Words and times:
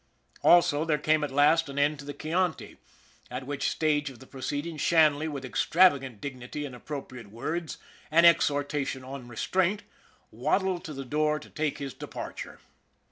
Also 0.41 0.83
there 0.83 0.97
came 0.97 1.23
at 1.23 1.29
last 1.29 1.69
an 1.69 1.77
end 1.77 1.99
to 1.99 2.05
the 2.05 2.11
Chianti, 2.13 2.77
at 3.29 3.45
which 3.45 3.69
stage 3.69 4.09
of 4.09 4.17
the 4.17 4.25
proceedings 4.25 4.81
Shanley, 4.81 5.27
with 5.27 5.45
extravagant 5.45 6.19
dignity 6.19 6.65
and 6.65 6.73
appropriate 6.73 7.29
words 7.29 7.77
an 8.09 8.25
exhortation 8.25 9.03
on 9.03 9.27
restraint 9.27 9.83
waddled 10.31 10.83
to 10.85 10.93
the 10.95 11.05
door 11.05 11.37
to 11.37 11.51
take 11.51 11.77
his 11.77 11.93
departure. 11.93 12.57